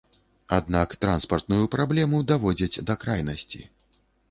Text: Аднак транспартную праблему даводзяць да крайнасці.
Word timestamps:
Аднак 0.57 0.95
транспартную 1.05 1.67
праблему 1.77 2.23
даводзяць 2.33 2.83
да 2.91 2.99
крайнасці. 3.07 3.65